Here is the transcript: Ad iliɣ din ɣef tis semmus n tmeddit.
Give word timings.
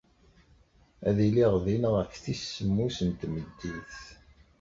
Ad 1.07 1.17
iliɣ 1.27 1.53
din 1.65 1.83
ɣef 1.95 2.11
tis 2.23 2.43
semmus 2.55 2.97
n 3.07 3.11
tmeddit. 3.19 3.97